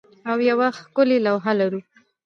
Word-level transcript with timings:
او 0.29 0.37
یوه 0.49 0.67
ښکلې 0.77 1.17
لوحه 1.25 1.51
لرو 1.59 1.79